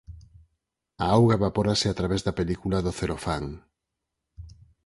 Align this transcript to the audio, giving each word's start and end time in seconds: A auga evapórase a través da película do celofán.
A 1.03 1.05
auga 1.17 1.37
evapórase 1.39 1.87
a 1.89 1.97
través 1.99 2.21
da 2.23 2.37
película 2.39 2.83
do 2.85 2.91
celofán. 2.99 3.45